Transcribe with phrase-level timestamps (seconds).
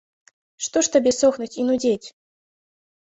[0.67, 2.07] Што ж табе сохнуць і нудзець?